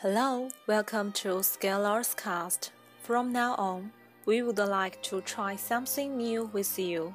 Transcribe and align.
Hello, 0.00 0.48
welcome 0.68 1.10
to 1.10 1.40
Scalars 1.42 2.16
Cast. 2.16 2.70
From 3.02 3.32
now 3.32 3.56
on, 3.56 3.90
we 4.26 4.42
would 4.42 4.58
like 4.58 5.02
to 5.02 5.20
try 5.22 5.56
something 5.56 6.16
new 6.16 6.44
with 6.52 6.78
you 6.78 7.12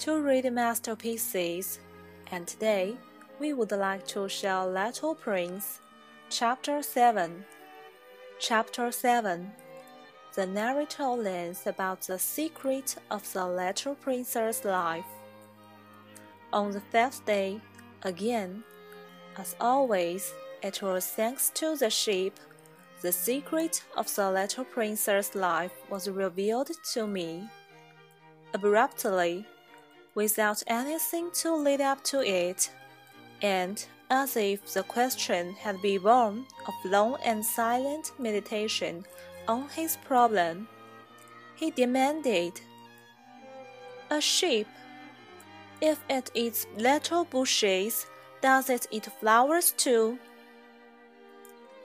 to 0.00 0.20
read 0.20 0.44
masterpieces, 0.52 1.80
and 2.30 2.46
today 2.46 2.98
we 3.38 3.54
would 3.54 3.72
like 3.72 4.06
to 4.08 4.28
share 4.28 4.66
Little 4.66 5.14
Prince, 5.14 5.80
Chapter 6.28 6.82
7. 6.82 7.42
Chapter 8.38 8.92
7 8.92 9.50
The 10.34 10.44
narrator 10.44 11.08
learns 11.08 11.66
about 11.66 12.02
the 12.02 12.18
secret 12.18 12.96
of 13.10 13.32
the 13.32 13.46
Little 13.46 13.94
Prince's 13.94 14.62
life. 14.66 15.10
On 16.52 16.70
the 16.70 16.82
fifth 16.82 17.24
day, 17.24 17.62
again, 18.02 18.62
as 19.38 19.56
always, 19.58 20.34
it 20.62 20.82
was 20.82 21.06
thanks 21.06 21.50
to 21.54 21.76
the 21.76 21.90
sheep. 21.90 22.38
The 23.02 23.12
secret 23.12 23.82
of 23.96 24.14
the 24.14 24.30
little 24.30 24.64
prince's 24.64 25.34
life 25.34 25.72
was 25.88 26.08
revealed 26.08 26.70
to 26.92 27.06
me. 27.06 27.48
Abruptly, 28.52 29.46
without 30.14 30.62
anything 30.66 31.30
to 31.32 31.54
lead 31.54 31.80
up 31.80 32.04
to 32.04 32.20
it, 32.20 32.70
and 33.42 33.84
as 34.10 34.36
if 34.36 34.74
the 34.74 34.82
question 34.82 35.54
had 35.54 35.80
been 35.80 36.02
born 36.02 36.44
of 36.66 36.74
long 36.90 37.16
and 37.24 37.44
silent 37.44 38.12
meditation 38.18 39.06
on 39.48 39.68
his 39.70 39.96
problem, 40.04 40.68
he 41.54 41.70
demanded, 41.70 42.60
A 44.10 44.20
sheep, 44.20 44.66
if 45.80 45.98
it 46.10 46.30
eats 46.34 46.66
little 46.76 47.24
bushes, 47.24 48.06
does 48.42 48.68
it 48.68 48.86
eat 48.90 49.08
flowers 49.20 49.72
too? 49.72 50.18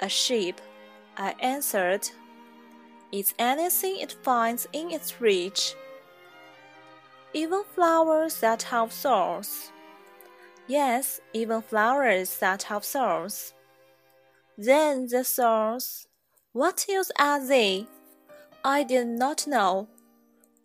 A 0.00 0.08
sheep, 0.08 0.60
I 1.16 1.34
answered, 1.38 2.08
eats 3.12 3.34
anything 3.38 3.98
it 3.98 4.12
finds 4.22 4.66
in 4.72 4.90
its 4.90 5.20
reach, 5.20 5.74
even 7.32 7.62
flowers 7.74 8.40
that 8.40 8.62
have 8.64 8.92
thorns. 8.92 9.70
Yes, 10.66 11.20
even 11.32 11.62
flowers 11.62 12.38
that 12.38 12.64
have 12.64 12.84
thorns. 12.84 13.54
Then 14.56 15.06
the 15.06 15.24
thorns, 15.24 16.06
what 16.52 16.86
use 16.88 17.10
are 17.18 17.46
they? 17.46 17.86
I 18.64 18.82
did 18.82 19.06
not 19.06 19.46
know. 19.46 19.88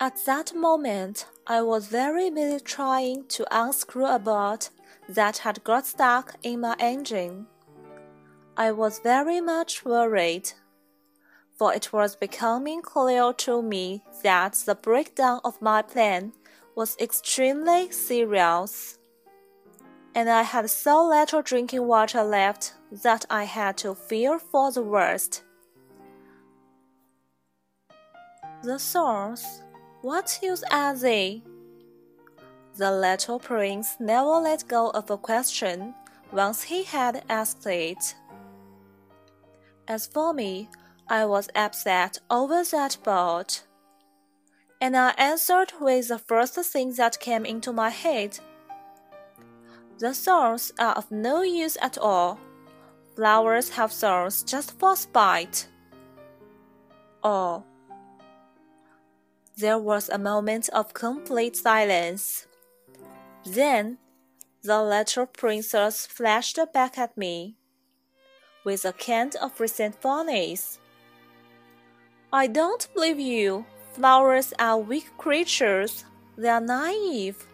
At 0.00 0.24
that 0.26 0.54
moment, 0.54 1.26
I 1.46 1.62
was 1.62 1.88
very 1.88 2.30
busy 2.30 2.60
trying 2.60 3.26
to 3.28 3.46
unscrew 3.50 4.06
a 4.06 4.18
bolt 4.18 4.70
that 5.08 5.38
had 5.38 5.64
got 5.64 5.86
stuck 5.86 6.36
in 6.42 6.60
my 6.60 6.76
engine. 6.78 7.46
I 8.58 8.72
was 8.72 8.98
very 8.98 9.40
much 9.40 9.84
worried, 9.84 10.50
for 11.56 11.72
it 11.72 11.92
was 11.92 12.16
becoming 12.16 12.82
clear 12.82 13.32
to 13.34 13.62
me 13.62 14.02
that 14.24 14.54
the 14.66 14.74
breakdown 14.74 15.40
of 15.44 15.62
my 15.62 15.80
plan 15.80 16.32
was 16.74 16.96
extremely 16.98 17.92
serious, 17.92 18.98
and 20.12 20.28
I 20.28 20.42
had 20.42 20.68
so 20.70 21.06
little 21.06 21.40
drinking 21.40 21.86
water 21.86 22.24
left 22.24 22.74
that 22.90 23.24
I 23.30 23.44
had 23.44 23.76
to 23.78 23.94
fear 23.94 24.40
for 24.40 24.72
the 24.72 24.82
worst. 24.82 25.44
The 28.64 28.80
thorns, 28.80 29.62
what 30.02 30.40
use 30.42 30.64
are 30.72 30.96
they? 30.96 31.44
The 32.74 32.90
little 32.90 33.38
prince 33.38 33.94
never 34.00 34.40
let 34.40 34.66
go 34.66 34.90
of 34.90 35.10
a 35.10 35.16
question 35.16 35.94
once 36.32 36.64
he 36.64 36.82
had 36.82 37.24
asked 37.28 37.64
it. 37.66 38.16
As 39.88 40.06
for 40.06 40.34
me, 40.34 40.68
I 41.08 41.24
was 41.24 41.48
upset 41.54 42.18
over 42.28 42.62
that 42.62 42.98
boat. 43.02 43.62
And 44.82 44.94
I 44.94 45.10
answered 45.16 45.72
with 45.80 46.08
the 46.08 46.18
first 46.18 46.54
thing 46.56 46.92
that 46.94 47.18
came 47.18 47.46
into 47.46 47.72
my 47.72 47.88
head. 47.88 48.38
The 49.98 50.12
thorns 50.12 50.72
are 50.78 50.92
of 50.92 51.10
no 51.10 51.40
use 51.42 51.78
at 51.80 51.96
all. 51.96 52.38
Flowers 53.16 53.70
have 53.70 53.90
thorns 53.90 54.42
just 54.42 54.78
for 54.78 54.94
spite. 54.94 55.66
Oh. 57.24 57.64
There 59.56 59.78
was 59.78 60.08
a 60.08 60.18
moment 60.18 60.68
of 60.68 60.94
complete 60.94 61.56
silence. 61.56 62.46
Then 63.44 63.98
the 64.62 64.82
little 64.82 65.26
princess 65.26 66.06
flashed 66.06 66.60
back 66.72 66.98
at 66.98 67.16
me 67.16 67.57
with 68.64 68.84
a 68.84 68.92
kind 68.92 69.34
of 69.36 69.58
recent 69.60 69.94
resentfulness. 69.94 70.78
I 72.32 72.46
don't 72.46 72.86
believe 72.94 73.18
you. 73.18 73.64
Flowers 73.92 74.52
are 74.58 74.78
weak 74.78 75.16
creatures. 75.16 76.04
They 76.36 76.48
are 76.48 76.60
naive. 76.60 77.46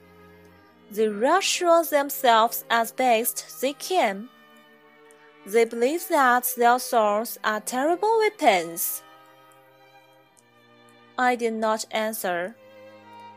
They 0.91 1.09
reassure 1.09 1.85
themselves 1.85 2.65
as 2.69 2.93
best 2.93 3.61
they 3.61 3.73
can. 3.73 4.29
They 5.47 5.65
believe 5.65 6.09
that 6.09 6.47
their 6.57 6.79
thorns 6.79 7.39
are 7.45 7.61
terrible 7.61 8.19
weapons. 8.19 9.03
I 11.19 11.37
did 11.37 11.55
not 11.55 11.85
answer. 11.91 12.57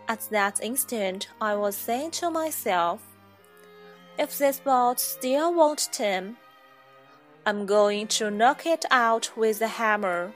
At 0.07 0.21
that 0.31 0.63
instant, 0.63 1.27
I 1.41 1.55
was 1.55 1.75
saying 1.75 2.11
to 2.11 2.31
myself, 2.31 3.01
if 4.17 4.37
this 4.37 4.59
bolt 4.59 4.99
still 4.99 5.53
won't 5.53 5.89
turn, 5.91 6.37
I'm 7.47 7.65
going 7.65 8.07
to 8.07 8.29
knock 8.29 8.65
it 8.65 8.83
out 8.91 9.31
with 9.37 9.61
a 9.61 9.69
hammer. 9.69 10.33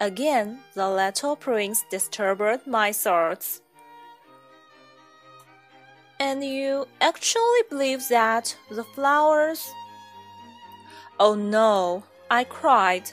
Again, 0.00 0.60
the 0.76 0.88
little 0.88 1.34
prince 1.34 1.84
disturbed 1.90 2.68
my 2.68 2.92
thoughts. 2.92 3.62
And 6.20 6.44
you 6.44 6.86
actually 7.00 7.62
believe 7.68 8.06
that 8.10 8.56
the 8.70 8.84
flowers? 8.84 9.68
Oh 11.18 11.34
no, 11.34 12.04
I 12.30 12.44
cried. 12.44 13.10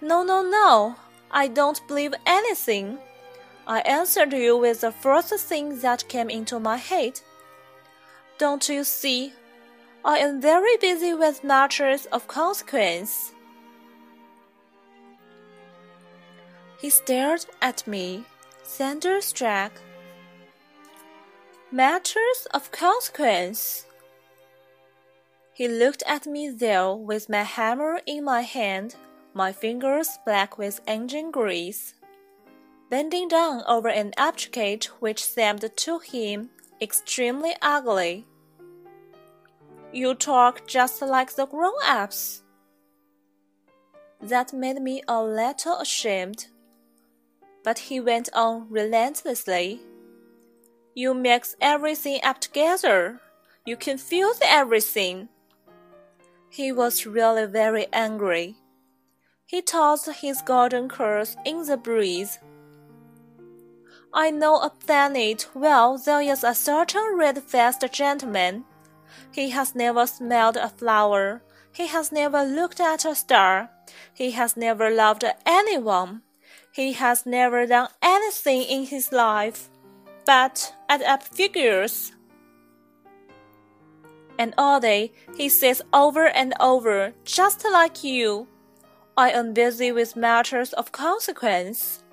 No, 0.00 0.22
no, 0.22 0.40
no, 0.42 0.96
I 1.30 1.48
don't 1.48 1.86
believe 1.86 2.14
anything. 2.24 2.96
I 3.66 3.80
answered 3.80 4.32
you 4.32 4.56
with 4.56 4.80
the 4.80 4.90
first 4.90 5.34
thing 5.34 5.80
that 5.80 6.08
came 6.08 6.30
into 6.30 6.58
my 6.58 6.78
head. 6.78 7.20
Don't 8.38 8.66
you 8.70 8.84
see? 8.84 9.34
I 10.02 10.16
am 10.18 10.40
very 10.40 10.78
busy 10.78 11.12
with 11.12 11.44
matters 11.44 12.06
of 12.06 12.26
consequence. 12.26 13.32
He 16.80 16.88
stared 16.88 17.44
at 17.60 17.86
me, 17.86 18.24
thunderstruck. 18.64 19.72
Matters 21.70 22.46
of 22.54 22.72
consequence. 22.72 23.84
He 25.52 25.68
looked 25.68 26.02
at 26.06 26.26
me 26.26 26.48
there 26.48 26.94
with 26.94 27.28
my 27.28 27.42
hammer 27.42 28.00
in 28.06 28.24
my 28.24 28.40
hand, 28.40 28.96
my 29.34 29.52
fingers 29.52 30.08
black 30.24 30.56
with 30.56 30.80
engine 30.86 31.30
grease, 31.30 31.92
bending 32.88 33.28
down 33.28 33.62
over 33.68 33.88
an 33.88 34.14
object 34.16 34.86
which 35.00 35.22
seemed 35.22 35.70
to 35.76 35.98
him 35.98 36.48
extremely 36.80 37.54
ugly. 37.60 38.24
You 39.92 40.14
talk 40.14 40.66
just 40.68 41.02
like 41.02 41.34
the 41.34 41.46
grown 41.46 41.72
ups. 41.84 42.42
That 44.20 44.52
made 44.52 44.80
me 44.80 45.02
a 45.08 45.22
little 45.22 45.78
ashamed. 45.78 46.46
But 47.64 47.78
he 47.78 47.98
went 47.98 48.28
on 48.32 48.68
relentlessly. 48.70 49.80
You 50.94 51.12
mix 51.12 51.56
everything 51.60 52.20
up 52.22 52.40
together. 52.40 53.20
You 53.66 53.76
confuse 53.76 54.38
everything. 54.42 55.28
He 56.50 56.70
was 56.70 57.06
really 57.06 57.46
very 57.46 57.86
angry. 57.92 58.56
He 59.46 59.60
tossed 59.60 60.08
his 60.20 60.40
golden 60.42 60.88
curls 60.88 61.36
in 61.44 61.66
the 61.66 61.76
breeze. 61.76 62.38
I 64.12 64.30
know 64.30 64.60
a 64.60 64.70
planet 64.70 65.48
well 65.54 65.98
there 65.98 66.20
is 66.20 66.44
a 66.44 66.54
certain 66.54 67.16
red-faced 67.16 67.84
gentleman 67.92 68.64
he 69.32 69.50
has 69.50 69.74
never 69.74 70.06
smelled 70.06 70.56
a 70.56 70.68
flower. 70.68 71.42
He 71.72 71.86
has 71.86 72.12
never 72.12 72.42
looked 72.42 72.80
at 72.80 73.04
a 73.04 73.14
star. 73.14 73.70
He 74.12 74.32
has 74.32 74.56
never 74.56 74.90
loved 74.90 75.24
anyone. 75.46 76.22
He 76.72 76.92
has 76.94 77.26
never 77.26 77.66
done 77.66 77.88
anything 78.02 78.62
in 78.62 78.84
his 78.84 79.12
life 79.12 79.70
but 80.30 80.74
add 80.88 81.02
up 81.02 81.22
figures. 81.22 82.12
And 84.38 84.54
all 84.56 84.80
day 84.80 85.12
he 85.36 85.48
says 85.48 85.82
over 85.92 86.26
and 86.28 86.54
over, 86.60 87.12
just 87.24 87.64
like 87.64 88.04
you, 88.04 88.46
I 89.16 89.30
am 89.30 89.52
busy 89.52 89.92
with 89.92 90.16
matters 90.16 90.72
of 90.72 90.92
consequence. 90.92 92.04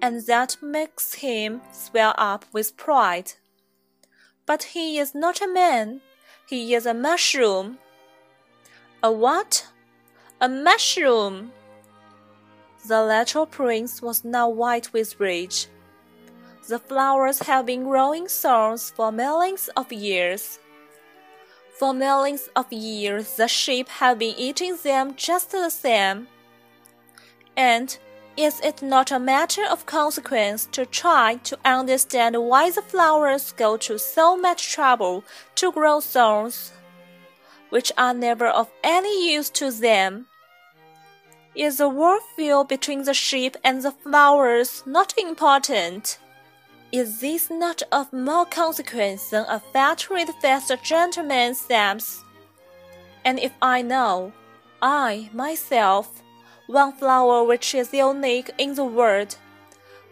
And 0.00 0.24
that 0.26 0.56
makes 0.62 1.14
him 1.14 1.60
swell 1.72 2.14
up 2.16 2.44
with 2.52 2.76
pride. 2.76 3.32
But 4.46 4.62
he 4.62 4.98
is 4.98 5.14
not 5.14 5.42
a 5.42 5.48
man. 5.48 6.00
He 6.48 6.74
is 6.74 6.86
a 6.86 6.94
mushroom. 6.94 7.78
A 9.02 9.12
what? 9.12 9.66
a 10.40 10.48
mushroom! 10.48 11.50
The 12.86 13.02
little 13.02 13.46
prince 13.46 14.02
was 14.02 14.24
now 14.24 14.48
white 14.48 14.92
with 14.92 15.18
rage. 15.18 15.66
The 16.68 16.78
flowers 16.78 17.40
have 17.40 17.66
been 17.66 17.84
growing 17.84 18.26
thorns 18.26 18.90
for 18.90 19.10
millions 19.10 19.70
of 19.76 19.92
years. 19.92 20.58
For 21.78 21.94
millions 21.94 22.48
of 22.54 22.72
years, 22.72 23.36
the 23.36 23.48
sheep 23.48 23.88
have 23.88 24.18
been 24.18 24.34
eating 24.36 24.76
them 24.82 25.14
just 25.16 25.52
the 25.52 25.70
same. 25.70 26.28
And 27.56 27.96
is 28.36 28.60
it 28.60 28.82
not 28.82 29.10
a 29.10 29.18
matter 29.18 29.64
of 29.64 29.86
consequence 29.86 30.68
to 30.72 30.84
try 30.84 31.36
to 31.44 31.58
understand 31.64 32.36
why 32.36 32.70
the 32.70 32.82
flowers 32.82 33.52
go 33.52 33.76
to 33.78 33.98
so 33.98 34.36
much 34.36 34.72
trouble 34.72 35.24
to 35.54 35.72
grow 35.72 36.00
thorns, 36.00 36.72
which 37.70 37.90
are 37.96 38.12
never 38.12 38.46
of 38.46 38.70
any 38.84 39.32
use 39.32 39.48
to 39.50 39.70
them? 39.70 40.26
Is 41.54 41.78
the 41.78 41.88
warfare 41.88 42.64
between 42.64 43.04
the 43.04 43.14
sheep 43.14 43.56
and 43.64 43.82
the 43.82 43.92
flowers 43.92 44.82
not 44.84 45.14
important? 45.16 46.18
Is 46.92 47.20
this 47.20 47.50
not 47.50 47.82
of 47.90 48.12
more 48.12 48.44
consequence 48.44 49.30
than 49.30 49.46
a 49.46 49.62
red-faced 49.74 50.82
gentleman's 50.82 51.60
stamps? 51.62 52.22
And 53.24 53.40
if 53.40 53.52
I 53.62 53.80
know, 53.80 54.32
I, 54.82 55.30
myself, 55.32 56.22
one 56.66 56.92
flower 56.92 57.44
which 57.44 57.74
is 57.74 57.92
unique 57.92 58.50
in 58.58 58.74
the 58.74 58.84
world, 58.84 59.36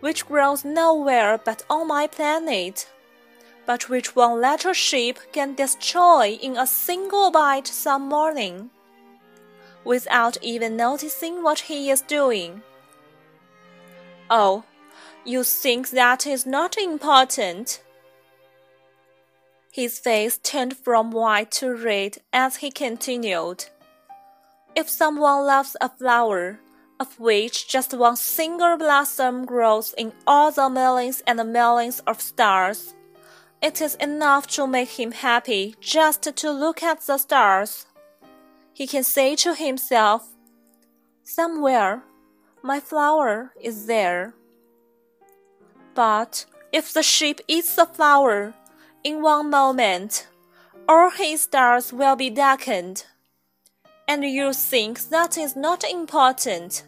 which 0.01 0.27
grows 0.27 0.65
nowhere 0.65 1.39
but 1.39 1.63
on 1.69 1.89
my 1.89 2.07
planet, 2.07 2.89
but 3.67 3.89
which 3.89 4.15
one 4.15 4.41
little 4.41 4.73
sheep 4.73 5.19
can 5.33 5.55
destroy 5.55 6.39
in 6.41 6.57
a 6.57 6.67
single 6.67 7.31
bite 7.31 7.67
some 7.67 8.09
morning 8.09 8.71
without 9.85 10.37
even 10.43 10.77
noticing 10.77 11.43
what 11.43 11.61
he 11.61 11.91
is 11.91 12.01
doing. 12.01 12.63
Oh, 14.31 14.65
you 15.25 15.45
think 15.45 15.91
that 15.91 16.27
is 16.27 16.47
not 16.47 16.77
important? 16.77 17.83
His 19.71 19.99
face 19.99 20.39
turned 20.39 20.77
from 20.77 21.11
white 21.11 21.51
to 21.53 21.75
red 21.75 22.19
as 22.33 22.57
he 22.57 22.71
continued. 22.71 23.67
If 24.77 24.89
someone 24.89 25.47
loves 25.47 25.77
a 25.81 25.89
flower, 25.89 26.61
of 26.99 27.19
which 27.21 27.69
just 27.69 27.95
one 27.95 28.17
single 28.17 28.77
blossom 28.77 29.45
grows 29.45 29.95
in 29.97 30.13
all 30.27 30.51
the 30.51 30.69
millions 30.69 31.23
and 31.27 31.53
millions 31.53 32.01
of 32.01 32.21
stars, 32.21 32.95
it 33.63 33.81
is 33.81 33.95
enough 33.97 34.47
to 34.49 34.67
make 34.67 35.01
him 35.01 35.13
happy 35.13 35.75
just 35.81 36.23
to 36.23 36.51
look 36.51 36.83
at 36.83 37.01
the 37.03 37.19
stars 37.19 37.87
he 38.75 38.89
can 38.89 39.05
say 39.05 39.37
to 39.37 39.55
himself, 39.55 40.29
Somewhere 41.23 42.03
my 42.63 42.81
flower 42.81 43.53
is 43.61 43.87
there. 43.87 44.35
But 45.95 46.45
if 46.73 46.93
the 46.93 47.03
sheep 47.03 47.41
eats 47.47 47.77
the 47.77 47.87
flower, 47.87 48.53
in 49.05 49.23
one 49.23 49.49
moment, 49.49 50.27
all 50.89 51.11
his 51.11 51.43
stars 51.43 51.93
will 51.93 52.17
be 52.17 52.31
darkened. 52.31 53.07
And 54.07 54.25
you 54.25 54.53
think 54.53 55.09
that 55.09 55.39
is 55.39 55.57
not 55.57 55.85
important. 55.85 56.85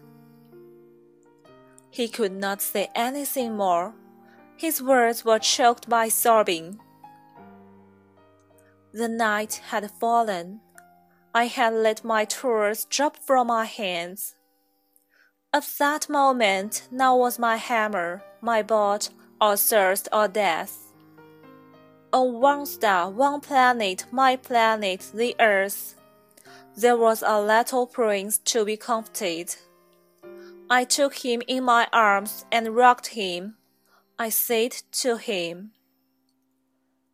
He 1.91 2.09
could 2.09 2.33
not 2.33 2.61
say 2.61 2.91
anything 2.95 3.57
more. 3.57 3.95
His 4.57 4.83
words 4.83 5.25
were 5.25 5.39
choked 5.39 5.89
by 5.89 6.09
sobbing. 6.09 6.79
The 8.93 9.09
night 9.09 9.63
had 9.71 9.91
fallen. 9.91 10.61
I 11.35 11.47
had 11.47 11.75
let 11.75 12.05
my 12.05 12.25
tools 12.25 12.87
drop 12.87 13.17
from 13.19 13.49
my 13.49 13.65
hands. 13.65 14.35
At 15.53 15.67
that 15.79 16.09
moment, 16.09 16.89
now 16.91 17.17
was 17.17 17.39
my 17.39 17.57
hammer, 17.57 18.23
my 18.41 18.63
bolt, 18.63 19.11
or 19.41 19.57
thirst 19.57 20.09
or 20.13 20.29
death. 20.29 20.93
On 22.13 22.41
one 22.41 22.67
star, 22.67 23.11
one 23.11 23.41
planet, 23.41 24.05
my 24.11 24.37
planet, 24.37 25.11
the 25.15 25.35
earth, 25.41 25.95
there 26.77 26.97
was 26.97 27.25
a 27.27 27.41
little 27.41 27.87
prince 27.87 28.37
to 28.39 28.65
be 28.65 28.77
comforted. 28.77 29.57
I 30.69 30.85
took 30.85 31.15
him 31.15 31.43
in 31.47 31.65
my 31.65 31.89
arms 31.93 32.45
and 32.53 32.77
rocked 32.77 33.09
him. 33.09 33.55
I 34.19 34.29
said 34.29 34.73
to 35.03 35.17
him, 35.17 35.73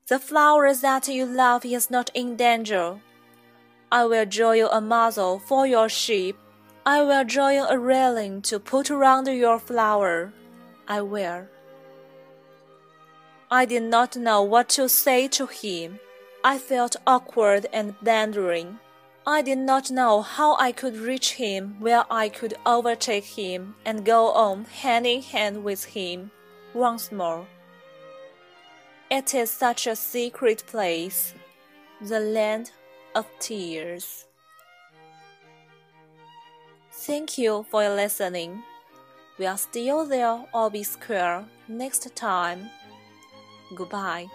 The 0.08 0.18
flower 0.18 0.74
that 0.74 1.06
you 1.06 1.26
love 1.26 1.64
is 1.64 1.90
not 1.90 2.10
in 2.14 2.36
danger. 2.36 3.00
I 3.92 4.06
will 4.06 4.24
draw 4.24 4.52
you 4.52 4.68
a 4.68 4.80
muzzle 4.80 5.38
for 5.38 5.66
your 5.66 5.88
sheep. 5.88 6.36
I 6.84 7.02
will 7.02 7.24
draw 7.24 7.50
you 7.50 7.64
a 7.64 7.78
railing 7.78 8.42
to 8.42 8.58
put 8.58 8.90
around 8.90 9.28
your 9.28 9.60
flower. 9.60 10.32
I 10.88 11.02
will. 11.02 11.46
I 13.50 13.66
did 13.66 13.84
not 13.84 14.16
know 14.16 14.42
what 14.42 14.70
to 14.70 14.88
say 14.88 15.28
to 15.28 15.46
him. 15.46 16.00
I 16.42 16.58
felt 16.58 16.96
awkward 17.06 17.66
and 17.72 17.94
blundering. 18.00 18.78
I 19.26 19.40
did 19.40 19.58
not 19.58 19.88
know 19.90 20.20
how 20.20 20.56
I 20.56 20.72
could 20.72 20.96
reach 20.96 21.34
him 21.34 21.76
where 21.78 22.04
I 22.10 22.28
could 22.28 22.54
overtake 22.66 23.24
him 23.24 23.76
and 23.84 24.04
go 24.04 24.32
on 24.32 24.64
hand 24.64 25.06
in 25.06 25.22
hand 25.22 25.62
with 25.62 25.84
him 25.84 26.32
once 26.74 27.12
more. 27.12 27.46
It 29.10 29.32
is 29.32 29.50
such 29.50 29.86
a 29.86 29.94
secret 29.94 30.64
place, 30.66 31.34
the 32.00 32.18
land 32.18 32.72
of 33.14 33.26
tears. 33.38 34.26
Thank 36.90 37.38
you 37.38 37.64
for 37.70 37.88
listening. 37.88 38.64
We 39.38 39.46
are 39.46 39.58
still 39.58 40.04
there 40.04 40.44
or 40.52 40.68
be 40.68 40.82
square 40.82 41.44
next 41.68 42.14
time. 42.16 42.70
Goodbye. 43.76 44.26